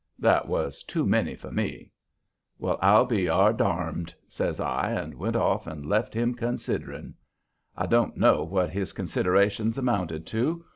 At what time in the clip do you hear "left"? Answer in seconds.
5.85-6.15